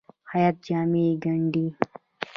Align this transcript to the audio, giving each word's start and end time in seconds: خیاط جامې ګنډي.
خیاط 0.29 0.55
جامې 0.65 1.05
ګنډي. 1.23 1.65